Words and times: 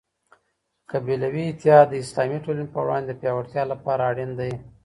قبیلوي 0.91 1.43
اتحاد 1.51 1.87
د 1.89 1.93
اسلامي 2.03 2.37
ټولني 2.43 2.67
په 2.73 2.79
وړاندي 2.83 3.07
د 3.09 3.17
پياوړتیا 3.21 3.63
لپاره 3.71 4.01
اړین 4.11 4.31
دی. 4.39 4.51